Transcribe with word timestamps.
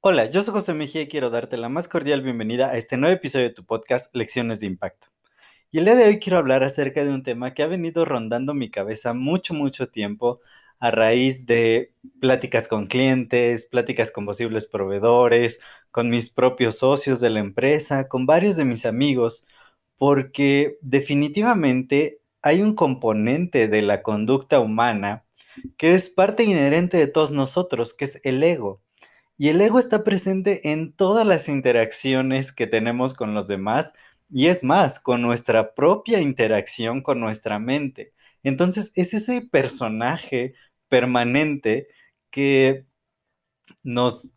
Hola, 0.00 0.30
yo 0.30 0.40
soy 0.40 0.54
José 0.54 0.72
Mejía 0.72 1.02
y 1.02 1.08
quiero 1.08 1.28
darte 1.28 1.56
la 1.58 1.68
más 1.68 1.86
cordial 1.86 2.22
bienvenida 2.22 2.70
a 2.70 2.76
este 2.78 2.96
nuevo 2.96 3.14
episodio 3.14 3.48
de 3.48 3.54
tu 3.54 3.66
podcast 3.66 4.14
Lecciones 4.14 4.60
de 4.60 4.66
Impacto. 4.66 5.08
Y 5.70 5.80
el 5.80 5.84
día 5.84 5.96
de 5.96 6.06
hoy 6.06 6.18
quiero 6.18 6.38
hablar 6.38 6.64
acerca 6.64 7.04
de 7.04 7.10
un 7.10 7.22
tema 7.22 7.52
que 7.52 7.62
ha 7.62 7.66
venido 7.66 8.06
rondando 8.06 8.54
mi 8.54 8.70
cabeza 8.70 9.12
mucho, 9.12 9.52
mucho 9.52 9.88
tiempo 9.88 10.40
a 10.78 10.90
raíz 10.90 11.44
de 11.44 11.92
pláticas 12.20 12.68
con 12.68 12.86
clientes, 12.86 13.66
pláticas 13.66 14.10
con 14.10 14.24
posibles 14.24 14.66
proveedores, 14.66 15.60
con 15.90 16.08
mis 16.08 16.30
propios 16.30 16.78
socios 16.78 17.20
de 17.20 17.28
la 17.28 17.40
empresa, 17.40 18.08
con 18.08 18.24
varios 18.24 18.56
de 18.56 18.64
mis 18.64 18.86
amigos, 18.86 19.46
porque 19.98 20.78
definitivamente 20.80 22.22
hay 22.40 22.62
un 22.62 22.74
componente 22.74 23.68
de 23.68 23.82
la 23.82 24.02
conducta 24.02 24.60
humana 24.60 25.26
que 25.76 25.94
es 25.94 26.10
parte 26.10 26.44
inherente 26.44 26.96
de 26.96 27.06
todos 27.08 27.30
nosotros, 27.32 27.94
que 27.94 28.04
es 28.06 28.20
el 28.24 28.42
ego. 28.42 28.82
Y 29.36 29.48
el 29.48 29.60
ego 29.60 29.78
está 29.78 30.04
presente 30.04 30.72
en 30.72 30.92
todas 30.92 31.26
las 31.26 31.48
interacciones 31.48 32.52
que 32.52 32.66
tenemos 32.66 33.14
con 33.14 33.34
los 33.34 33.48
demás 33.48 33.92
y 34.30 34.46
es 34.48 34.64
más, 34.64 35.00
con 35.00 35.22
nuestra 35.22 35.74
propia 35.74 36.20
interacción 36.20 37.02
con 37.02 37.20
nuestra 37.20 37.58
mente. 37.58 38.12
Entonces 38.42 38.92
es 38.96 39.14
ese 39.14 39.42
personaje 39.42 40.54
permanente 40.88 41.88
que 42.30 42.86
nos 43.82 44.34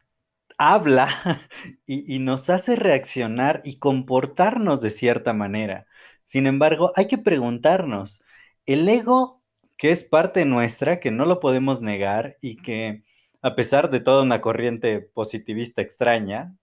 habla 0.58 1.08
y, 1.86 2.16
y, 2.16 2.20
nos 2.20 2.50
hace 2.50 2.76
reaccionar 2.76 3.62
y 3.66 3.78
comportarnos 3.80 4.82
de 4.82 4.90
cierta 4.92 5.34
manera. 5.34 5.88
Sin 6.24 6.48
embargo, 6.48 6.92
hay 6.96 7.08
que 7.08 7.18
preguntarnos, 7.18 8.24
¿el 8.66 8.88
ego 8.90 9.41
que 9.82 9.90
es 9.90 10.04
parte 10.04 10.46
nuestra, 10.46 11.00
que 11.00 11.10
no 11.10 11.26
lo 11.26 11.40
podemos 11.40 11.82
negar 11.82 12.38
y 12.40 12.58
que 12.58 13.04
a 13.42 13.56
pesar 13.56 13.90
de 13.90 14.00
toda 14.00 14.22
una 14.22 14.40
corriente 14.40 15.02
positivista 15.02 15.82
extraña, 15.82 16.56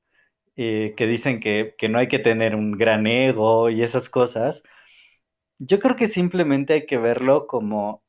eh, 0.56 0.94
que 0.96 1.08
dicen 1.08 1.40
que, 1.40 1.74
no 1.90 1.98
hay 1.98 2.06
que 2.06 2.20
tener 2.20 2.54
un 2.54 2.70
gran 2.70 3.08
ego 3.08 3.70
y 3.70 3.82
esas 3.82 4.08
cosas, 4.08 4.62
yo 5.58 5.80
creo 5.80 5.96
que 5.96 6.06
simplemente 6.06 6.74
hay 6.74 6.86
que 6.86 6.96
verlo 6.96 7.48
como 7.48 8.04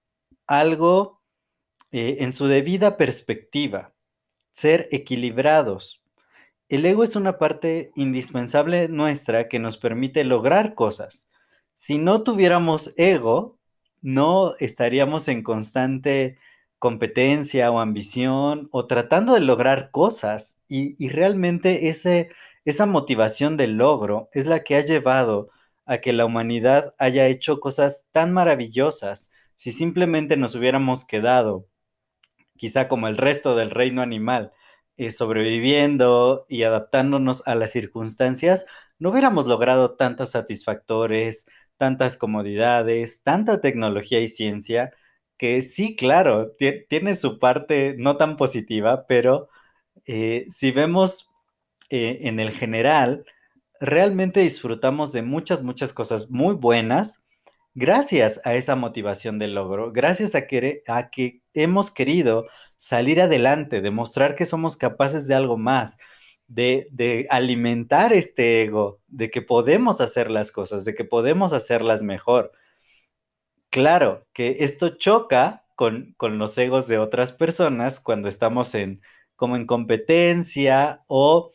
algo 0.46 1.24
eh, 1.92 2.18
en 2.20 2.32
su 2.32 2.46
debida 2.46 2.96
perspectiva, 2.96 3.96
ser 4.52 4.88
equilibrados. 4.92 6.06
El 6.68 6.86
ego 6.86 7.04
es 7.04 7.16
una 7.16 7.40
parte 7.40 7.92
indispensable 7.96 8.90
nuestra 8.90 9.48
que 9.48 9.58
nos 9.58 9.78
permite 9.78 10.24
lograr 10.24 10.76
cosas. 10.76 11.32
Si 11.74 11.98
no 11.98 12.22
tuviéramos 12.24 12.94
ego, 12.96 13.59
no 14.02 14.54
estaríamos 14.60 15.28
en 15.28 15.44
constante 15.44 16.38
competencia 16.80 17.72
o 17.72 17.80
ambición 17.80 18.70
o 18.72 18.88
tratando 18.88 19.34
de 19.34 19.42
lograr 19.42 19.92
cosas 19.92 20.58
y, 20.68 21.10
realmente 21.10 21.90
ese, 21.90 22.30
esa 22.66 22.86
motivación 22.86 23.58
del 23.58 23.78
logro 23.78 24.30
es 24.34 24.46
la 24.46 24.64
que 24.64 24.76
ha 24.76 24.86
llevado 24.86 25.50
a 25.86 26.00
que 26.00 26.14
la 26.14 26.26
humanidad 26.26 26.94
haya 27.00 27.28
hecho 27.28 27.60
cosas 27.60 28.08
tan 28.12 28.32
maravillosas. 28.32 29.32
Si 29.56 29.72
simplemente 29.72 30.38
nos 30.38 30.56
hubiéramos 30.56 31.04
quedado, 31.06 31.68
quizá 32.56 32.88
como 32.88 33.08
el 33.08 33.18
resto 33.18 33.56
del 33.56 33.72
reino 33.72 34.02
animal, 34.02 34.54
eh, 34.98 35.12
sobreviviendo 35.12 36.46
y 36.50 36.64
adaptándonos 36.64 37.48
a 37.48 37.56
las 37.56 37.72
circunstancias, 37.72 38.66
no 39.00 39.10
hubiéramos 39.12 39.48
logrado 39.48 39.96
tantos 39.96 40.32
satisfactores, 40.32 41.46
tantas 41.80 42.18
comodidades, 42.18 43.24
tanta 43.24 43.62
tecnología 43.62 44.20
y 44.22 44.28
ciencia, 44.28 44.94
que 45.38 45.64
sí, 45.64 45.96
claro, 45.96 46.54
tiene 46.90 47.16
su 47.16 47.40
parte 47.40 47.96
no 47.98 48.18
tan 48.18 48.38
positiva, 48.38 49.08
pero 49.08 49.50
eh, 50.08 50.46
si 50.50 50.72
vemos 50.72 51.32
eh, 51.90 52.20
en 52.24 52.40
el 52.40 52.52
general, 52.52 53.26
realmente 53.80 54.42
disfrutamos 54.42 55.14
de 55.14 55.24
muchas, 55.24 55.64
muchas 55.64 55.94
cosas 55.94 56.30
muy 56.30 56.56
buenas 56.56 57.30
gracias 57.76 58.42
a 58.46 58.56
esa 58.56 58.76
motivación 58.76 59.40
del 59.40 59.56
logro, 59.56 59.92
gracias 59.92 60.36
a 60.36 60.48
que, 60.48 60.82
a 60.88 61.10
que 61.10 61.42
hemos 61.54 61.92
querido 61.92 62.46
salir 62.78 63.22
adelante, 63.22 63.82
demostrar 63.82 64.36
que 64.36 64.46
somos 64.46 64.76
capaces 64.78 65.28
de 65.28 65.36
algo 65.36 65.58
más, 65.58 65.98
de, 66.50 67.28
alimentar 67.30 68.14
este 68.14 68.64
ego, 68.64 69.00
de 69.08 69.30
que 69.32 69.42
podemos 69.42 70.02
hacer 70.02 70.32
las 70.32 70.52
cosas, 70.52 70.86
de 70.86 70.96
que 70.96 71.06
podemos 71.06 71.54
hacerlas 71.54 72.04
mejor. 72.04 72.52
Claro 73.70 74.28
que 74.34 74.58
esto 74.62 74.90
choca 74.90 75.66
con, 75.76 76.16
los 76.20 76.58
egos 76.58 76.88
de 76.88 76.98
otras 76.98 77.32
personas 77.32 78.00
cuando 78.00 78.28
estamos 78.28 78.76
en 78.76 79.02
como 79.36 79.56
en 79.56 79.66
competencia 79.66 81.04
o 81.08 81.52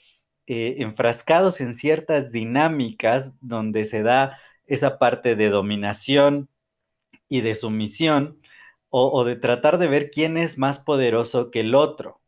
eh, 0.46 0.76
enfrascados 0.78 1.60
en 1.60 1.74
ciertas 1.74 2.32
dinámicas 2.32 3.34
donde 3.40 3.84
se 3.84 4.02
da 4.02 4.38
esa 4.66 4.98
parte 4.98 5.36
de 5.36 5.50
dominación 5.50 6.48
y 7.28 7.42
de 7.42 7.54
sumisión 7.54 8.40
o, 8.90 9.10
o 9.12 9.24
de 9.24 9.36
tratar 9.36 9.78
de 9.78 9.88
ver 9.88 10.10
quién 10.10 10.38
es 10.38 10.58
más 10.58 10.78
poderoso 10.78 11.50
que 11.50 11.60
el 11.60 11.74
otro. 11.74 12.22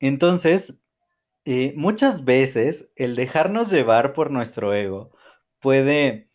Entonces, 0.00 0.83
y 1.44 1.72
muchas 1.76 2.24
veces 2.24 2.90
el 2.96 3.16
dejarnos 3.16 3.70
llevar 3.70 4.14
por 4.14 4.30
nuestro 4.30 4.74
ego 4.74 5.12
puede 5.60 6.30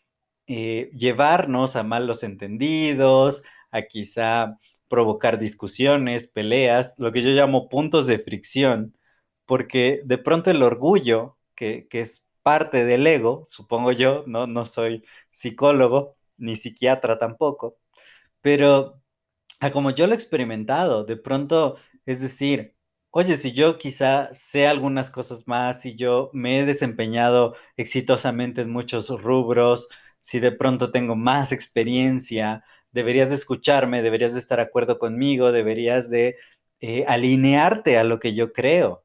eh, 0.48 0.92
llevarnos 0.96 1.76
a 1.76 1.84
malos 1.84 2.24
entendidos, 2.24 3.44
a 3.72 3.84
quizá 3.84 4.58
provocar 4.88 5.40
discusiones, 5.40 6.28
peleas, 6.28 6.96
lo 7.00 7.12
que 7.12 7.22
yo 7.22 7.30
llamo 7.32 7.70
puntos 7.70 8.08
de 8.08 8.20
fricción, 8.20 8.98
porque 9.46 10.02
de 10.06 10.18
pronto 10.18 10.52
el 10.52 10.64
orgullo, 10.64 11.38
que, 11.56 11.88
es 11.92 12.30
parte 12.44 12.86
del 12.86 13.06
ego, 13.08 13.44
supongo 13.48 13.92
yo, 13.92 14.24
no, 14.28 14.48
no 14.48 14.66
soy 14.66 15.04
psicólogo 15.32 16.16
ni 16.38 16.56
psiquiatra 16.56 17.20
tampoco, 17.20 17.78
pero 18.42 19.02
a 19.60 19.72
como 19.72 19.92
yo 19.92 20.08
lo 20.08 20.14
he 20.14 20.16
experimentado, 20.16 21.04
de 21.06 21.18
pronto, 21.18 21.78
es 22.06 22.22
decir, 22.22 22.76
Oye, 23.12 23.36
si 23.38 23.54
yo 23.54 23.78
quizá 23.80 24.30
sé 24.34 24.68
algunas 24.68 25.10
cosas 25.10 25.48
más, 25.48 25.82
si 25.82 25.96
yo 25.96 26.30
me 26.34 26.60
he 26.60 26.66
desempeñado 26.66 27.56
exitosamente 27.76 28.62
en 28.62 28.70
muchos 28.72 29.10
rubros, 29.24 29.90
si 30.20 30.40
de 30.40 30.52
pronto 30.52 30.92
tengo 30.92 31.16
más 31.16 31.52
experiencia, 31.52 32.64
deberías 32.92 33.30
de 33.30 33.36
escucharme, 33.36 34.04
deberías 34.04 34.34
de 34.34 34.40
estar 34.40 34.58
de 34.60 34.64
acuerdo 34.66 35.00
conmigo, 35.00 35.52
deberías 35.52 36.10
de 36.12 36.38
eh, 36.82 37.04
alinearte 37.08 37.98
a 37.98 38.04
lo 38.04 38.20
que 38.20 38.36
yo 38.36 38.54
creo. 38.54 39.04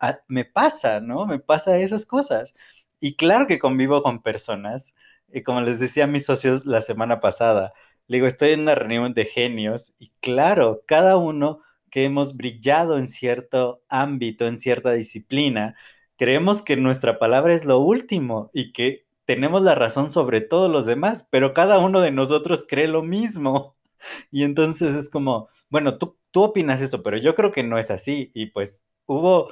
Ah, 0.00 0.20
me 0.28 0.44
pasa, 0.44 1.00
¿no? 1.00 1.26
Me 1.26 1.38
pasa 1.40 1.78
esas 1.78 2.06
cosas. 2.06 2.54
Y 3.00 3.16
claro 3.16 3.46
que 3.46 3.58
convivo 3.58 4.02
con 4.02 4.22
personas, 4.22 4.94
y 5.28 5.42
como 5.42 5.60
les 5.62 5.80
decía 5.80 6.04
a 6.04 6.06
mis 6.06 6.24
socios 6.26 6.66
la 6.66 6.80
semana 6.80 7.20
pasada, 7.20 7.72
le 8.06 8.18
digo, 8.18 8.26
estoy 8.26 8.50
en 8.52 8.60
una 8.60 8.74
reunión 8.74 9.14
de 9.14 9.24
genios 9.26 9.94
y 9.98 10.10
claro, 10.20 10.82
cada 10.86 11.16
uno 11.18 11.60
que 11.90 12.04
hemos 12.04 12.36
brillado 12.36 12.98
en 12.98 13.06
cierto 13.06 13.82
ámbito, 13.88 14.46
en 14.46 14.56
cierta 14.58 14.92
disciplina, 14.92 15.76
creemos 16.16 16.62
que 16.62 16.76
nuestra 16.76 17.18
palabra 17.18 17.54
es 17.54 17.64
lo 17.64 17.78
último 17.80 18.50
y 18.52 18.72
que 18.72 19.06
tenemos 19.24 19.62
la 19.62 19.74
razón 19.74 20.10
sobre 20.10 20.40
todos 20.40 20.70
los 20.70 20.86
demás, 20.86 21.28
pero 21.30 21.54
cada 21.54 21.78
uno 21.78 22.00
de 22.00 22.10
nosotros 22.10 22.66
cree 22.68 22.88
lo 22.88 23.02
mismo. 23.02 23.76
Y 24.30 24.44
entonces 24.44 24.94
es 24.94 25.10
como, 25.10 25.48
bueno, 25.70 25.98
tú, 25.98 26.16
tú 26.30 26.42
opinas 26.44 26.80
eso, 26.80 27.02
pero 27.02 27.16
yo 27.18 27.34
creo 27.34 27.50
que 27.52 27.64
no 27.64 27.78
es 27.78 27.90
así. 27.90 28.30
Y 28.32 28.46
pues 28.46 28.84
hubo 29.06 29.50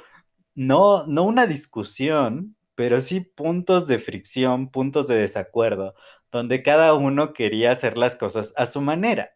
no, 0.55 1.05
no 1.07 1.23
una 1.23 1.47
discusión, 1.47 2.55
pero 2.75 3.01
sí 3.01 3.21
puntos 3.21 3.87
de 3.87 3.99
fricción, 3.99 4.69
puntos 4.71 5.07
de 5.07 5.15
desacuerdo, 5.17 5.95
donde 6.31 6.63
cada 6.63 6.93
uno 6.95 7.33
quería 7.33 7.71
hacer 7.71 7.97
las 7.97 8.15
cosas 8.15 8.53
a 8.57 8.65
su 8.65 8.81
manera. 8.81 9.31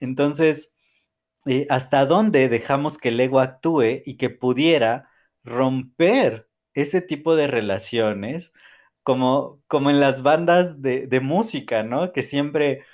Entonces, 0.00 0.75
eh, 1.46 1.66
hasta 1.70 2.06
dónde 2.06 2.48
dejamos 2.48 2.98
que 2.98 3.08
el 3.08 3.20
ego 3.20 3.40
actúe 3.40 4.02
y 4.04 4.16
que 4.16 4.30
pudiera 4.30 5.08
romper 5.44 6.48
ese 6.74 7.00
tipo 7.02 7.36
de 7.36 7.46
relaciones, 7.46 8.52
como, 9.02 9.62
como 9.68 9.90
en 9.90 10.00
las 10.00 10.22
bandas 10.22 10.82
de, 10.82 11.20
música, 11.22 11.82
¿no? 11.82 12.12
Que 12.12 12.22
siempre 12.22 12.84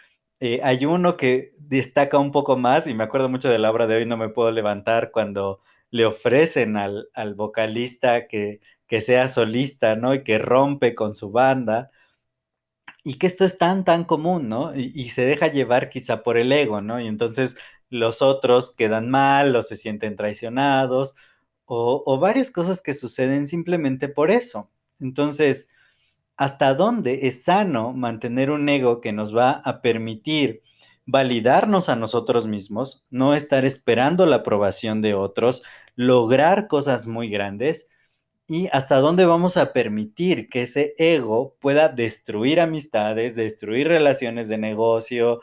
Eh, 0.40 0.60
hay 0.64 0.87
uno 0.87 1.16
que 1.16 1.50
destaca 1.62 2.19
un 2.19 2.32
poco 2.32 2.56
más, 2.58 2.87
y 2.88 2.94
me 2.94 3.04
acuerdo 3.04 3.28
mucho 3.31 3.49
de 3.50 3.58
la 3.60 3.70
obra 3.70 3.87
de 3.87 3.96
hoy, 3.96 4.06
no 4.06 4.16
me 4.19 4.28
puedo 4.31 4.50
levantar, 4.52 5.12
cuando 5.12 5.60
le 5.90 6.04
ofrecen 6.06 6.76
al, 6.76 7.08
vocalista 7.37 8.26
que, 8.28 8.60
que, 8.88 9.00
sea 9.00 9.28
solista, 9.28 9.96
¿no? 9.96 10.14
Y 10.14 10.25
que 10.25 10.38
rompe 10.38 10.94
con 10.94 11.14
su 11.14 11.31
banda. 11.32 11.90
Y 13.04 13.14
que 13.19 13.26
esto 13.26 13.44
es 13.44 13.58
tan, 13.58 13.84
tan 13.84 14.04
común, 14.04 14.49
¿no? 14.49 14.75
Y, 14.76 14.93
y, 14.94 15.08
se 15.10 15.25
deja 15.25 15.49
llevar 15.49 15.88
quizá 15.88 16.22
por 16.22 16.37
el 16.37 16.52
ego, 16.52 16.81
¿no? 16.81 17.00
Y 17.00 17.08
entonces 17.08 17.56
los 17.92 18.22
otros 18.22 18.74
quedan 18.74 19.10
mal 19.10 19.54
o 19.56 19.62
se 19.62 19.76
sienten 19.76 20.16
traicionados 20.16 21.14
o, 21.66 22.02
o 22.06 22.18
varias 22.18 22.50
cosas 22.50 22.80
que 22.80 22.94
suceden 22.94 23.46
simplemente 23.46 24.08
por 24.08 24.30
eso. 24.30 24.70
Entonces, 25.00 25.68
¿hasta 26.36 26.74
dónde 26.74 27.26
es 27.28 27.44
sano 27.44 27.92
mantener 27.92 28.50
un 28.50 28.68
ego 28.68 29.00
que 29.00 29.12
nos 29.12 29.36
va 29.36 29.60
a 29.64 29.82
permitir 29.82 30.62
validarnos 31.06 31.88
a 31.88 31.96
nosotros 31.96 32.46
mismos, 32.46 33.06
no 33.10 33.34
estar 33.34 33.64
esperando 33.64 34.26
la 34.26 34.36
aprobación 34.36 35.02
de 35.02 35.14
otros, 35.14 35.62
lograr 35.96 36.68
cosas 36.68 37.06
muy 37.06 37.28
grandes 37.28 37.88
y 38.48 38.68
hasta 38.72 38.96
dónde 38.96 39.24
vamos 39.24 39.56
a 39.56 39.72
permitir 39.72 40.48
que 40.48 40.62
ese 40.62 40.94
ego 40.98 41.56
pueda 41.60 41.88
destruir 41.88 42.60
amistades, 42.60 43.36
destruir 43.36 43.88
relaciones 43.88 44.48
de 44.48 44.58
negocio, 44.58 45.40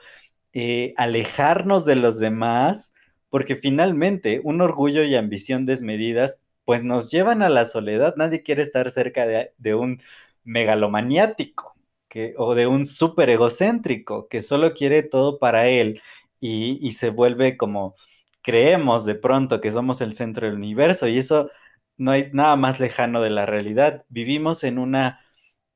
eh, 0.53 0.93
alejarnos 0.97 1.85
de 1.85 1.95
los 1.95 2.19
demás, 2.19 2.93
porque 3.29 3.55
finalmente 3.55 4.41
un 4.43 4.61
orgullo 4.61 5.03
y 5.03 5.15
ambición 5.15 5.65
desmedidas 5.65 6.41
pues 6.65 6.83
nos 6.83 7.11
llevan 7.11 7.41
a 7.41 7.49
la 7.49 7.65
soledad. 7.65 8.15
Nadie 8.17 8.43
quiere 8.43 8.61
estar 8.63 8.89
cerca 8.91 9.25
de, 9.25 9.75
un 9.75 9.99
megalomaniático 10.43 11.75
que, 12.07 12.33
o 12.37 12.55
de 12.55 12.67
un 12.67 12.85
súper 12.85 13.29
egocéntrico 13.31 14.27
que 14.27 14.41
solo 14.41 14.73
quiere 14.73 15.03
todo 15.03 15.39
para 15.39 15.67
él 15.67 16.01
y, 16.39 16.77
y 16.81 16.91
se 16.93 17.09
vuelve 17.09 17.57
como 17.57 17.95
creemos 18.41 19.05
de 19.05 19.15
pronto 19.15 19.61
que 19.61 19.71
somos 19.71 20.01
el 20.01 20.15
centro 20.15 20.47
del 20.47 20.55
universo 20.57 21.07
y 21.07 21.17
eso 21.17 21.49
no 21.97 22.11
hay 22.11 22.29
nada 22.33 22.55
más 22.55 22.79
lejano 22.79 23.21
de 23.21 23.29
la 23.29 23.45
realidad. 23.45 24.05
Vivimos 24.09 24.63
en 24.63 24.79
una 24.79 25.19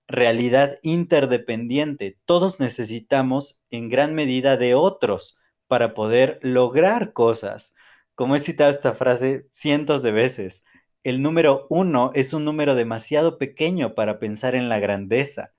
realidad 0.07 0.79
interdependiente. 0.83 2.17
Todos 2.25 2.59
necesitamos 2.59 3.63
en 3.69 3.89
gran 3.89 4.15
medida 4.15 4.57
de 4.57 4.75
otros 4.75 5.39
para 5.67 5.93
poder 5.93 6.39
lograr 6.41 7.13
cosas. 7.13 7.75
Como 8.15 8.35
he 8.35 8.39
citado 8.39 8.69
esta 8.69 8.93
frase 8.93 9.47
cientos 9.49 10.03
de 10.03 10.11
veces, 10.11 10.63
el 11.03 11.21
número 11.21 11.67
uno 11.69 12.11
es 12.13 12.33
un 12.33 12.45
número 12.45 12.75
demasiado 12.75 13.37
pequeño 13.37 13.95
para 13.95 14.19
pensar 14.19 14.55
en 14.55 14.69
la 14.69 14.79
grandeza. 14.79 15.53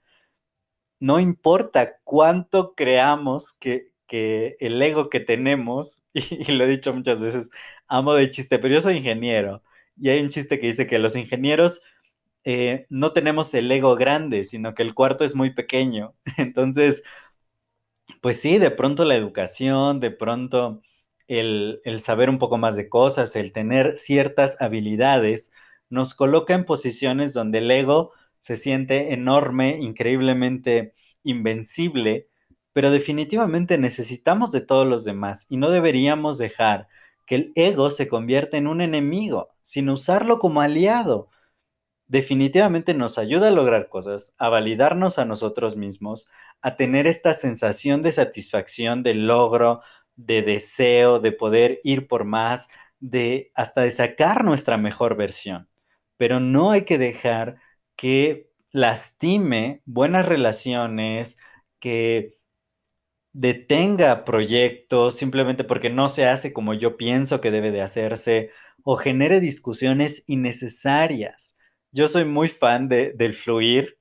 No 1.00 1.20
importa 1.20 1.99
cuánto 2.05 2.75
creamos 2.75 3.52
que, 3.52 3.93
el 4.61 4.81
ego 4.81 5.11
que 5.11 5.20
tenemos, 5.20 6.05
y, 6.14 6.52
lo 6.52 6.64
he 6.64 6.69
dicho 6.69 6.94
muchas 6.94 7.20
veces, 7.20 7.50
amo 7.88 8.14
de 8.14 8.31
chiste, 8.31 8.58
pero 8.58 8.75
yo 8.75 8.81
soy 8.81 8.99
ingeniero, 8.99 9.62
y 9.97 10.11
hay 10.11 10.20
un 10.20 10.29
chiste 10.29 10.61
que 10.61 10.69
dice 10.69 10.87
que 10.87 10.99
los 10.99 11.17
ingenieros 11.17 11.82
eh, 12.44 12.87
no 12.91 13.12
tenemos 13.12 13.52
el 13.55 13.70
ego 13.70 13.96
grande, 13.96 14.44
sino 14.44 14.75
que 14.75 14.82
el 14.82 14.94
cuarto 14.94 15.25
es 15.25 15.35
muy 15.35 15.50
pequeño. 15.55 16.14
Entonces, 16.38 17.02
pues 18.20 18.41
sí, 18.41 18.58
de 18.58 18.70
pronto 18.70 19.05
la 19.05 19.17
educación, 19.17 20.00
de 20.00 20.11
pronto 20.11 20.81
el, 21.29 21.81
saber 21.99 22.31
un 22.31 22.38
poco 22.38 22.58
más 22.58 22.76
de 22.76 22.88
cosas, 22.88 23.37
el 23.37 23.52
tener 23.52 23.93
ciertas 23.93 24.61
habilidades, 24.61 25.52
nos 25.91 26.14
coloca 26.14 26.55
en 26.55 26.64
posiciones 26.64 27.35
donde 27.35 27.58
el 27.58 27.70
ego 27.70 28.12
se 28.38 28.56
siente 28.56 29.12
enorme, 29.12 29.79
increíblemente 29.81 30.94
invencible, 31.23 32.29
pero 32.73 32.90
definitivamente 32.90 33.79
necesitamos 33.79 34.52
de 34.52 34.61
todos 34.61 34.87
los 34.87 35.05
demás 35.05 35.47
y 35.49 35.56
no 35.56 35.70
deberíamos 35.70 36.38
dejar 36.38 36.88
que 37.26 37.37
el 37.37 37.52
ego 37.55 37.90
se 37.90 38.08
convierta 38.08 38.56
en 38.56 38.67
un 38.67 38.81
enemigo, 38.81 39.50
sino 39.62 39.94
usarlo 39.94 40.38
como 40.38 40.61
aliado. 40.61 41.29
Definitivamente 42.14 42.94
nos 42.94 43.19
ayuda 43.19 43.49
a 43.49 43.50
lograr 43.50 43.88
cosas, 43.88 44.37
a 44.38 44.49
validarnos 44.49 45.19
a 45.19 45.25
nosotros 45.25 45.75
mismos, 45.75 46.31
a 46.62 46.76
tener 46.76 47.08
esta 47.08 47.32
sensación 47.32 48.02
de 48.02 48.12
satisfacción, 48.12 49.02
de 49.02 49.14
logro, 49.14 49.81
de 50.14 50.43
deseo, 50.43 51.19
de 51.19 51.32
poder 51.32 51.81
ir 51.82 52.06
por 52.06 52.25
más, 52.25 52.69
de 53.00 53.50
hasta 53.56 53.81
de 53.81 53.90
sacar 53.90 54.44
nuestra 54.44 54.76
mejor 54.76 55.16
versión. 55.16 55.69
Pero 56.16 56.38
no 56.38 56.70
hay 56.70 56.84
que 56.84 56.99
dejar 56.99 57.56
que 57.96 58.49
lastime 58.70 59.82
buenas 59.84 60.25
relaciones, 60.25 61.37
que 61.81 62.38
detenga 63.32 64.25
proyectos 64.25 65.16
simplemente 65.16 65.64
porque 65.64 65.90
no 65.90 66.08
se 66.08 66.26
hace 66.26 66.52
como 66.52 66.75
yo 66.75 66.96
pienso 66.96 67.40
que 67.40 67.50
debe 67.50 67.72
de 67.72 67.82
hacerse 67.82 68.50
o 68.84 68.94
genere 68.94 69.40
discusiones 69.40 70.22
innecesarias. 70.28 71.56
Yo 71.94 72.08
soy 72.08 72.25
muy 72.25 72.49
fan 72.49 72.88
de, 72.88 73.12
del 73.12 73.35
fluir, 73.35 73.99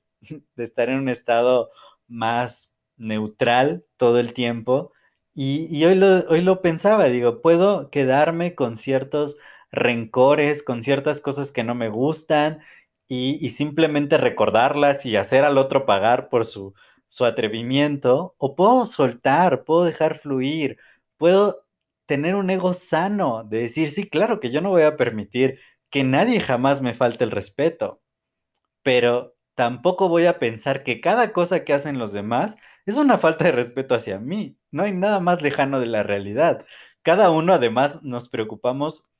de 0.56 0.64
estar 0.64 0.88
en 0.88 0.98
un 0.98 1.08
estado 1.08 1.70
más 2.08 2.76
neutral 2.96 3.86
todo 3.96 4.18
el 4.18 4.32
tiempo. 4.32 4.92
Y, 5.32 5.84
hoy, 5.84 5.94
lo, 5.94 6.06
hoy 6.28 6.40
lo 6.42 6.60
pensaba, 6.60 7.04
digo, 7.06 7.40
puedo 7.40 7.90
quedarme 7.90 8.56
con 8.56 8.76
ciertos 8.76 9.36
rencores, 9.70 10.64
con 10.64 10.82
ciertas 10.82 11.20
cosas 11.20 11.52
que 11.52 11.62
no 11.64 11.76
me 11.76 11.88
gustan 11.88 12.60
y, 13.08 13.48
simplemente 13.50 14.18
recordarlas 14.18 15.06
y 15.06 15.16
hacer 15.16 15.44
al 15.44 15.56
otro 15.56 15.86
pagar 15.86 16.28
por 16.28 16.46
su, 16.46 16.74
su 17.08 17.24
atrevimiento, 17.24 18.34
o 18.38 18.56
puedo 18.56 18.86
soltar, 18.86 19.64
puedo 19.64 19.84
dejar 19.84 20.18
fluir, 20.18 20.78
puedo 21.16 21.64
tener 22.06 22.34
un 22.34 22.50
ego 22.50 22.74
sano 22.74 23.44
de 23.44 23.60
decir, 23.62 23.90
sí, 23.90 24.08
claro 24.08 24.40
que 24.40 24.50
yo 24.50 24.60
no 24.60 24.70
voy 24.70 24.82
a 24.82 24.96
permitir 24.96 25.58
que 25.90 26.04
nadie 26.04 26.40
jamás 26.40 26.82
me 26.82 26.94
falte 26.94 27.24
el 27.24 27.30
respeto, 27.30 28.02
pero 28.82 29.36
tampoco 29.54 30.08
voy 30.08 30.26
a 30.26 30.38
pensar 30.38 30.82
que 30.82 31.00
cada 31.00 31.32
cosa 31.32 31.64
que 31.64 31.72
hacen 31.72 31.98
los 31.98 32.12
demás 32.12 32.56
es 32.86 32.96
una 32.98 33.18
falta 33.18 33.44
de 33.44 33.52
respeto 33.52 33.94
hacia 33.94 34.18
mí. 34.18 34.58
No 34.70 34.82
hay 34.82 34.92
nada 34.92 35.20
más 35.20 35.42
lejano 35.42 35.80
de 35.80 35.86
la 35.86 36.02
realidad. 36.02 36.64
Cada 37.02 37.30
uno 37.30 37.52
además 37.54 38.02
nos 38.02 38.28
preocupamos 38.28 39.10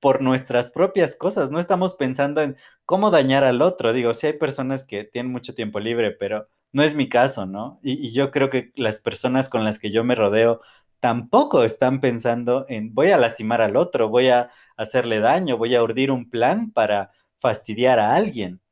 por 0.00 0.20
nuestras 0.20 0.70
propias 0.70 1.16
cosas, 1.16 1.50
no 1.50 1.58
estamos 1.58 1.94
pensando 1.94 2.42
en 2.42 2.56
cómo 2.84 3.10
dañar 3.10 3.42
al 3.42 3.62
otro. 3.62 3.94
Digo, 3.94 4.12
sí 4.12 4.26
hay 4.26 4.34
personas 4.34 4.84
que 4.84 5.04
tienen 5.04 5.32
mucho 5.32 5.54
tiempo 5.54 5.80
libre, 5.80 6.10
pero 6.10 6.46
no 6.72 6.82
es 6.82 6.94
mi 6.94 7.08
caso, 7.08 7.46
¿no? 7.46 7.80
Y, 7.82 8.12
yo 8.12 8.30
creo 8.30 8.50
que 8.50 8.72
las 8.76 8.98
personas 8.98 9.48
con 9.48 9.64
las 9.64 9.78
que 9.78 9.90
yo 9.90 10.04
me 10.04 10.14
rodeo 10.14 10.60
tampoco 11.04 11.64
están 11.64 12.00
pensando 12.00 12.64
en 12.66 12.94
voy 12.94 13.10
a 13.10 13.18
lastimar 13.18 13.60
al 13.60 13.76
otro, 13.76 14.08
voy 14.08 14.28
a 14.28 14.48
hacerle 14.74 15.20
daño, 15.20 15.58
voy 15.58 15.74
a 15.74 15.82
urdir 15.82 16.10
un 16.10 16.30
plan 16.30 16.70
para 16.72 17.10
fastidiar 17.38 17.98
a 17.98 18.14
alguien 18.14 18.62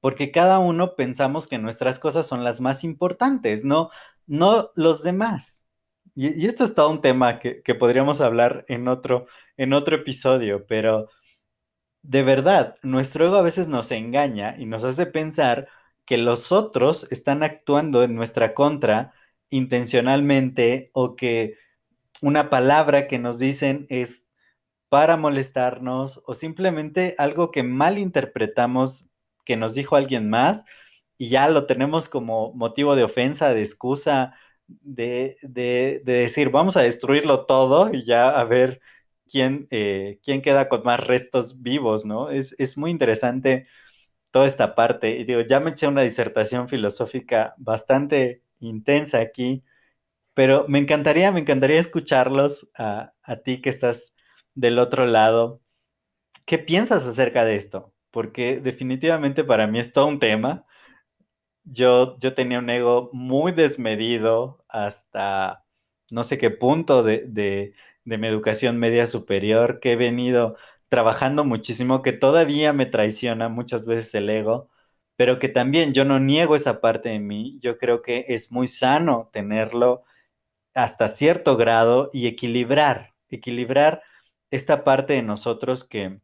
porque 0.00 0.30
cada 0.30 0.58
uno 0.58 0.96
pensamos 0.96 1.46
que 1.46 1.58
nuestras 1.58 1.98
cosas 1.98 2.26
son 2.26 2.44
las 2.44 2.62
más 2.62 2.82
importantes, 2.82 3.62
no, 3.66 3.90
no 4.26 4.70
los 4.74 5.02
demás. 5.02 5.66
Y, 6.14 6.46
esto 6.46 6.64
es 6.64 6.74
todo 6.74 6.88
un 6.88 7.02
tema 7.02 7.38
que, 7.38 7.62
podríamos 7.74 8.22
hablar 8.22 8.64
en 8.68 8.88
otro, 8.88 9.26
en 9.58 9.74
otro 9.74 9.96
episodio, 9.96 10.64
pero 10.66 11.10
de 12.02 12.22
verdad, 12.22 12.76
nuestro 12.82 13.26
ego 13.26 13.36
a 13.36 13.42
veces 13.42 13.68
nos 13.68 13.90
engaña 13.92 14.56
y 14.58 14.64
nos 14.64 14.84
hace 14.84 15.04
pensar 15.04 15.68
que 16.06 16.16
los 16.16 16.52
otros 16.52 17.12
están 17.12 17.42
actuando 17.42 18.02
en 18.02 18.14
nuestra 18.14 18.54
contra 18.54 19.12
intencionalmente 19.50 20.90
o 20.92 21.16
que 21.16 21.54
una 22.22 22.50
palabra 22.50 23.06
que 23.06 23.18
nos 23.18 23.38
dicen 23.38 23.86
es 23.88 24.28
para 24.88 25.16
molestarnos 25.16 26.22
o 26.26 26.34
simplemente 26.34 27.14
algo 27.18 27.50
que 27.50 27.62
mal 27.62 27.98
interpretamos 27.98 29.08
que 29.44 29.56
nos 29.56 29.74
dijo 29.74 29.96
alguien 29.96 30.30
más 30.30 30.64
y 31.18 31.28
ya 31.28 31.48
lo 31.48 31.66
tenemos 31.66 32.08
como 32.08 32.52
motivo 32.54 32.96
de 32.96 33.04
ofensa, 33.04 33.54
de 33.54 33.60
excusa, 33.60 34.34
de, 34.66 35.36
decir, 36.04 36.50
vamos 36.50 36.76
a 36.76 36.82
destruirlo 36.82 37.46
todo 37.46 37.92
y 37.92 38.04
ya 38.04 38.30
a 38.30 38.44
ver 38.44 38.80
quién, 39.30 39.66
eh, 39.70 40.20
quién 40.22 40.42
queda 40.42 40.68
con 40.68 40.82
más 40.84 41.00
restos 41.06 41.62
vivos, 41.62 42.04
¿no? 42.04 42.30
Es, 42.30 42.76
muy 42.78 42.90
interesante 42.90 43.66
toda 44.30 44.46
esta 44.46 44.74
parte. 44.74 45.18
Y 45.18 45.24
digo, 45.24 45.40
ya 45.42 45.60
me 45.60 45.70
eché 45.70 45.88
una 45.88 46.02
disertación 46.02 46.68
filosófica 46.68 47.54
bastante 47.58 48.43
intensa 48.68 49.20
aquí, 49.20 49.64
pero 50.34 50.66
me 50.68 50.78
encantaría, 50.80 51.32
me 51.32 51.40
encantaría 51.40 51.80
escucharlos 51.80 52.70
a, 52.78 53.14
a 53.22 53.36
ti 53.38 53.60
que 53.62 53.70
estás 53.70 54.14
del 54.54 54.78
otro 54.78 55.06
lado. 55.06 55.62
¿Qué 56.46 56.58
piensas 56.58 57.06
acerca 57.06 57.44
de 57.44 57.56
esto? 57.56 57.94
porque 58.14 58.60
definitivamente 58.60 59.42
para 59.42 59.66
mí 59.66 59.80
es 59.80 59.92
todo 59.92 60.06
un 60.06 60.20
tema. 60.20 60.66
Yo, 61.64 62.16
yo 62.20 62.34
tenía 62.34 62.60
un 62.60 62.70
ego 62.70 63.10
muy 63.12 63.52
desmedido 63.52 64.64
hasta 64.68 65.64
no 66.12 66.22
sé 66.22 66.38
qué 66.38 66.50
punto 66.50 67.02
de, 67.02 67.24
de, 67.26 67.74
mi 68.04 68.28
educación 68.28 68.78
media 68.78 69.06
superior, 69.08 69.80
que 69.80 69.92
he 69.92 69.96
venido 69.96 70.56
trabajando 70.88 71.44
muchísimo, 71.44 72.02
que 72.02 72.12
todavía 72.12 72.72
me 72.72 72.86
traiciona 72.86 73.48
muchas 73.48 73.86
veces 73.86 74.14
el 74.14 74.30
ego, 74.30 74.70
pero 75.16 75.38
que 75.38 75.48
también 75.48 75.92
yo 75.92 76.04
no 76.04 76.20
niego 76.20 76.56
esa 76.56 76.80
parte 76.80 77.10
de 77.10 77.20
mí. 77.20 77.58
Yo 77.60 77.78
creo 77.78 78.02
que 78.02 78.24
es 78.28 78.52
muy 78.52 78.66
sano 78.66 79.30
tenerlo 79.32 80.04
hasta 80.74 81.08
cierto 81.08 81.56
grado 81.56 82.10
y 82.12 82.26
equilibrar, 82.28 83.14
equilibrar 83.30 84.02
esta 84.50 84.84
parte 84.84 85.14
de 85.14 85.22
nosotros 85.22 85.84
que, 85.84 86.20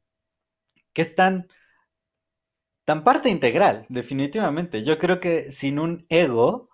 que 0.93 1.03
es 1.03 1.15
tan, 1.15 1.49
tan 2.85 3.05
parte 3.05 3.29
integral, 3.31 3.87
definitivamente. 3.89 4.85
Yo 4.85 4.99
creo 4.99 5.21
que 5.21 5.51
sin 5.53 5.79
un 5.79 6.07
ego 6.09 6.69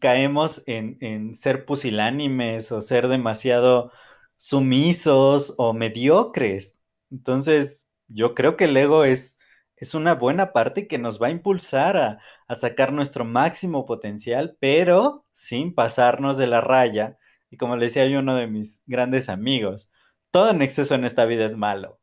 caemos 0.00 0.62
en, 0.68 0.96
en 1.00 1.34
ser 1.34 1.64
pusilánimes 1.66 2.72
o 2.72 2.80
ser 2.80 3.08
demasiado 3.08 3.92
sumisos 4.36 5.54
o 5.58 5.74
mediocres. 5.74 6.80
Entonces, 7.10 7.88
yo 8.08 8.34
creo 8.34 8.56
que 8.56 8.64
el 8.66 8.76
ego 8.76 9.04
es, 9.04 9.38
es 9.80 9.94
una 9.94 10.14
buena 10.14 10.52
parte 10.52 10.86
que 10.86 10.98
nos 10.98 11.20
va 11.22 11.28
a 11.28 11.30
impulsar 11.30 11.96
a, 11.96 12.18
a 12.48 12.54
sacar 12.54 12.92
nuestro 12.92 13.24
máximo 13.24 13.86
potencial, 13.86 14.56
pero 14.60 15.26
sin 15.32 15.74
pasarnos 15.74 16.36
de 16.38 16.46
la 16.46 16.60
raya. 16.60 17.18
Y 17.50 17.56
como 17.56 17.76
le 17.76 17.86
decía 17.86 18.06
yo 18.06 18.18
uno 18.20 18.36
de 18.36 18.46
mis 18.46 18.82
grandes 18.86 19.28
amigos, 19.28 19.90
todo 20.30 20.50
en 20.50 20.62
exceso 20.62 20.94
en 20.94 21.04
esta 21.04 21.24
vida 21.24 21.44
es 21.46 21.56
malo, 21.56 22.00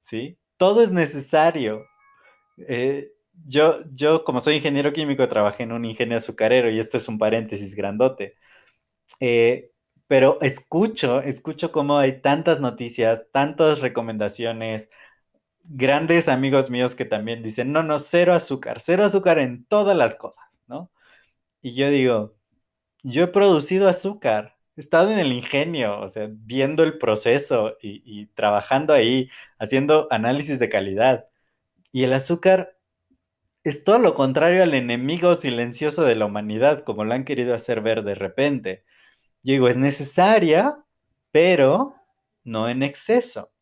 ¿sí? 0.00 0.38
Todo 0.58 0.82
es 0.82 0.92
necesario. 0.92 1.84
Eh, 2.68 3.06
yo, 3.46 3.76
yo, 3.92 4.24
como 4.24 4.40
soy 4.40 4.56
ingeniero 4.56 4.92
químico, 4.92 5.28
trabajé 5.28 5.64
en 5.64 5.72
un 5.72 5.84
ingenio 5.84 6.16
azucarero 6.16 6.70
y 6.70 6.78
esto 6.78 6.96
es 6.96 7.08
un 7.08 7.18
paréntesis 7.18 7.74
grandote. 7.74 8.36
Eh, 9.20 9.72
pero 10.06 10.38
escucho, 10.42 11.20
escucho 11.20 11.72
cómo 11.72 11.98
hay 11.98 12.20
tantas 12.20 12.60
noticias, 12.60 13.26
tantas 13.32 13.80
recomendaciones, 13.80 14.90
grandes 15.70 16.28
amigos 16.28 16.70
míos 16.70 16.94
que 16.94 17.04
también 17.04 17.42
dicen, 17.42 17.72
no, 17.72 17.82
no, 17.82 17.98
cero 17.98 18.34
azúcar, 18.34 18.80
cero 18.80 19.04
azúcar 19.04 19.38
en 19.38 19.64
todas 19.66 19.96
las 19.96 20.16
cosas, 20.16 20.44
¿no? 20.66 20.90
Y 21.62 21.74
yo 21.74 21.90
digo, 21.90 22.36
yo 23.02 23.24
he 23.24 23.28
producido 23.28 23.88
azúcar, 23.88 24.58
he 24.76 24.80
estado 24.80 25.10
en 25.10 25.18
el 25.18 25.32
ingenio, 25.32 26.00
o 26.00 26.08
sea, 26.08 26.28
viendo 26.30 26.82
el 26.84 26.98
proceso 26.98 27.76
y, 27.80 28.26
trabajando 28.28 28.92
ahí, 28.92 29.30
haciendo 29.58 30.08
análisis 30.10 30.58
de 30.58 30.68
calidad. 30.68 31.26
Y 31.92 32.04
el 32.04 32.12
azúcar 32.14 32.76
es 33.64 33.84
todo 33.84 33.98
lo 33.98 34.14
contrario 34.14 34.62
al 34.62 34.74
enemigo 34.74 35.34
silencioso 35.36 36.04
de 36.04 36.16
la 36.16 36.26
humanidad, 36.26 36.84
como 36.84 37.04
lo 37.04 37.14
han 37.14 37.24
querido 37.24 37.54
hacer 37.54 37.80
ver 37.82 38.04
de 38.04 38.14
repente. 38.14 38.84
Yo 39.42 39.52
digo, 39.54 39.68
es 39.68 39.76
necesaria, 39.78 40.84
pero 41.32 41.94
no 42.44 42.68
en 42.68 42.82
exceso. 42.82 43.52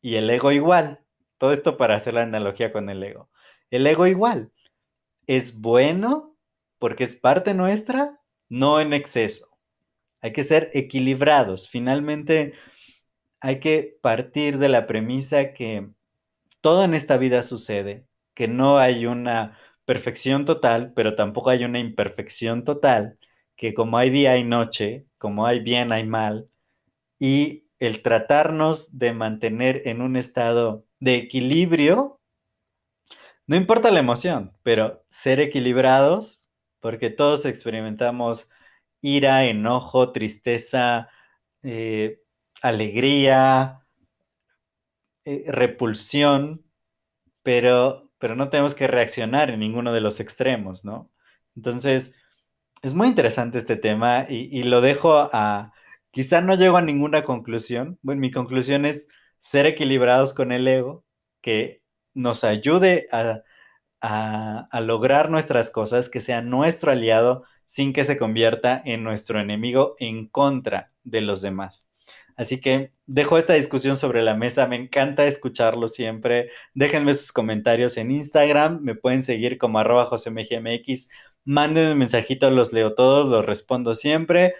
Y 0.00 0.16
el 0.16 0.30
ego 0.30 0.52
igual. 0.52 1.04
Todo 1.38 1.52
esto 1.52 1.76
para 1.76 1.96
hacer 1.96 2.14
la 2.14 2.22
analogía 2.22 2.72
con 2.72 2.90
el 2.90 3.02
ego. 3.02 3.30
El 3.70 3.86
ego 3.86 4.06
igual. 4.06 4.52
Es 5.26 5.58
bueno 5.60 6.36
porque 6.78 7.04
es 7.04 7.16
parte 7.16 7.54
nuestra, 7.54 8.20
no 8.48 8.80
en 8.80 8.92
exceso. 8.92 9.58
Hay 10.20 10.32
que 10.32 10.42
ser 10.42 10.70
equilibrados. 10.74 11.68
Finalmente, 11.68 12.54
hay 13.40 13.60
que 13.60 13.98
partir 14.02 14.58
de 14.58 14.68
la 14.68 14.86
premisa 14.86 15.52
que 15.52 15.88
todo 16.60 16.84
en 16.84 16.94
esta 16.94 17.16
vida 17.18 17.42
sucede, 17.42 18.06
que 18.34 18.48
no 18.48 18.78
hay 18.78 19.06
una 19.06 19.56
perfección 19.84 20.44
total, 20.44 20.92
pero 20.94 21.14
tampoco 21.14 21.50
hay 21.50 21.64
una 21.64 21.78
imperfección 21.78 22.64
total, 22.64 23.18
que 23.56 23.74
como 23.74 23.98
hay 23.98 24.10
día 24.10 24.36
y 24.38 24.44
noche, 24.44 25.06
como 25.18 25.46
hay 25.46 25.60
bien, 25.60 25.92
hay 25.92 26.04
mal, 26.04 26.50
y 27.18 27.66
el 27.78 28.02
tratarnos 28.02 28.98
de 28.98 29.12
mantener 29.12 29.82
en 29.86 30.02
un 30.02 30.16
estado 30.16 30.84
de 31.00 31.16
equilibrio, 31.16 32.20
no 33.46 33.56
importa 33.56 33.90
la 33.90 34.00
emoción, 34.00 34.52
pero 34.62 35.04
ser 35.08 35.40
equilibrados, 35.40 36.50
porque 36.80 37.10
todos 37.10 37.46
experimentamos 37.46 38.50
ira, 39.00 39.44
enojo, 39.44 40.12
tristeza, 40.12 41.08
eh, 41.62 42.20
alegría, 42.62 43.86
eh, 45.24 45.44
repulsión, 45.48 46.64
pero, 47.42 48.10
pero 48.18 48.36
no 48.36 48.50
tenemos 48.50 48.74
que 48.74 48.86
reaccionar 48.86 49.50
en 49.50 49.60
ninguno 49.60 49.92
de 49.92 50.00
los 50.00 50.20
extremos, 50.20 50.84
¿no? 50.84 51.10
Entonces, 51.56 52.14
es 52.82 52.94
muy 52.94 53.08
interesante 53.08 53.58
este 53.58 53.76
tema 53.76 54.26
y, 54.28 54.48
y, 54.58 54.64
lo 54.64 54.80
dejo 54.80 55.28
a, 55.32 55.72
quizá 56.10 56.40
no 56.40 56.54
llego 56.54 56.76
a 56.76 56.82
ninguna 56.82 57.22
conclusión. 57.22 57.98
Bueno, 58.02 58.20
mi 58.20 58.30
conclusión 58.30 58.86
es 58.86 59.08
ser 59.38 59.66
equilibrados 59.66 60.34
con 60.34 60.52
el 60.52 60.68
ego, 60.68 61.04
que 61.40 61.82
nos 62.14 62.44
ayude 62.44 63.06
a, 63.12 63.42
a, 64.00 64.68
a 64.70 64.80
lograr 64.80 65.30
nuestras 65.30 65.70
cosas, 65.70 66.08
que 66.08 66.20
sea 66.20 66.42
nuestro 66.42 66.92
aliado 66.92 67.44
sin 67.66 67.92
que 67.92 68.04
se 68.04 68.18
convierta 68.18 68.82
en 68.84 69.04
nuestro 69.04 69.40
enemigo 69.40 69.94
en 69.98 70.26
contra 70.28 70.92
de 71.04 71.20
los 71.20 71.42
demás. 71.42 71.88
Así 72.38 72.60
que 72.60 72.92
dejo 73.06 73.36
esta 73.36 73.54
discusión 73.54 73.96
sobre 73.96 74.22
la 74.22 74.34
mesa, 74.34 74.68
me 74.68 74.76
encanta 74.76 75.26
escucharlo 75.26 75.88
siempre. 75.88 76.50
Déjenme 76.72 77.12
sus 77.14 77.32
comentarios 77.32 77.96
en 77.96 78.12
Instagram, 78.12 78.80
me 78.80 78.94
pueden 78.94 79.24
seguir 79.24 79.58
como 79.58 79.80
arroba 79.80 80.06
josemgmx, 80.06 81.08
mándenme 81.44 81.92
un 81.92 81.98
mensajito, 81.98 82.48
los 82.50 82.72
leo 82.72 82.94
todos, 82.94 83.28
los 83.28 83.44
respondo 83.44 83.94
siempre. 83.94 84.54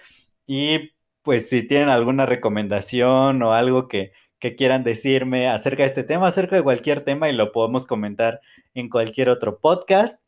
Y 0.45 0.91
pues 1.21 1.47
si 1.49 1.65
tienen 1.65 1.89
alguna 1.89 2.25
recomendación 2.25 3.41
o 3.43 3.53
algo 3.53 3.87
que, 3.87 4.11
que 4.39 4.55
quieran 4.55 4.83
decirme 4.83 5.47
acerca 5.47 5.83
de 5.83 5.87
este 5.87 6.03
tema, 6.03 6.27
acerca 6.27 6.55
de 6.55 6.63
cualquier 6.63 7.01
tema 7.01 7.29
y 7.29 7.33
lo 7.33 7.51
podemos 7.51 7.85
comentar 7.85 8.41
en 8.73 8.89
cualquier 8.89 9.29
otro 9.29 9.59
podcast. 9.59 10.23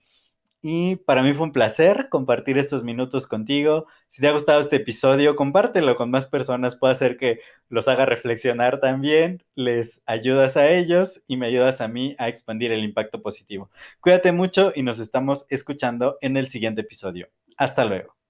Y 0.64 0.98
para 0.98 1.24
mí 1.24 1.34
fue 1.34 1.48
un 1.48 1.54
placer 1.54 2.08
compartir 2.10 2.60
estos 2.60 2.84
minutos 2.84 3.26
contigo. 3.26 3.88
Si 4.08 4.22
te 4.22 4.28
ha 4.28 4.32
gustado 4.32 4.60
este 4.60 4.76
episodio, 4.76 5.36
compártelo 5.36 5.96
con 5.96 6.12
más 6.12 6.28
personas. 6.28 6.76
Puede 6.76 6.92
hacer 6.92 7.18
que 7.18 7.40
los 7.68 7.88
haga 7.88 8.06
reflexionar 8.06 8.80
también. 8.80 9.44
Les 9.56 10.04
ayudas 10.06 10.58
a 10.58 10.70
ellos 10.70 11.24
y 11.28 11.38
me 11.38 11.48
ayudas 11.48 11.82
a 11.82 11.88
mí 11.88 12.16
a 12.20 12.30
expandir 12.30 12.72
el 12.72 12.84
impacto 12.84 13.24
positivo. 13.24 13.72
Cuídate 14.02 14.32
mucho 14.32 14.72
y 14.76 14.84
nos 14.84 15.00
estamos 15.00 15.48
escuchando 15.50 16.18
en 16.22 16.38
el 16.38 16.46
siguiente 16.46 16.82
episodio. 16.82 17.30
Hasta 17.58 17.84
luego. 17.84 18.21